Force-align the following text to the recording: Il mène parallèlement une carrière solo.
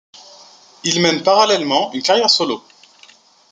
Il 0.83 0.99
mène 1.03 1.21
parallèlement 1.21 1.93
une 1.93 2.01
carrière 2.01 2.27
solo. 2.31 2.63